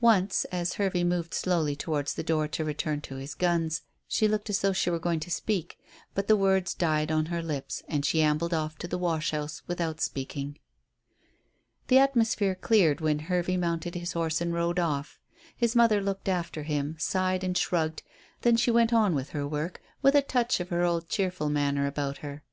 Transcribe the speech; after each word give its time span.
Once, 0.00 0.44
as 0.52 0.74
Hervey 0.74 1.02
moved 1.02 1.34
slowly 1.34 1.74
towards 1.74 2.14
the 2.14 2.22
door 2.22 2.46
to 2.46 2.64
return 2.64 3.00
to 3.00 3.16
his 3.16 3.34
guns, 3.34 3.82
she 4.06 4.28
looked 4.28 4.48
as 4.48 4.60
though 4.60 4.72
she 4.72 4.90
were 4.90 4.98
going 5.00 5.18
to 5.18 5.28
speak. 5.28 5.76
But 6.14 6.28
the 6.28 6.36
words 6.36 6.72
died 6.72 7.10
on 7.10 7.26
her 7.34 7.42
lips, 7.42 7.82
and 7.88 8.06
she 8.06 8.22
ambled 8.22 8.54
off 8.54 8.78
to 8.78 8.86
the 8.86 8.96
wash 8.96 9.32
house 9.32 9.60
without 9.66 10.00
speaking. 10.00 10.60
The 11.88 11.98
atmosphere 11.98 12.54
cleared 12.54 13.00
when 13.00 13.18
Hervey 13.26 13.56
mounted 13.56 13.96
his 13.96 14.12
horse 14.12 14.40
and 14.40 14.54
rode 14.54 14.78
off. 14.78 15.18
His 15.56 15.74
mother 15.74 16.00
looked 16.00 16.28
after 16.28 16.62
him, 16.62 16.94
sighed 17.00 17.42
and 17.42 17.58
shrugged; 17.58 18.04
then 18.42 18.56
she 18.56 18.70
went 18.70 18.92
on 18.92 19.16
with 19.16 19.30
her 19.30 19.48
work 19.48 19.80
with 20.00 20.14
a 20.14 20.22
touch 20.22 20.60
of 20.60 20.68
her 20.68 20.84
old 20.84 21.08
cheerful 21.08 21.50
manner 21.50 21.88
about 21.88 22.18
her. 22.18 22.44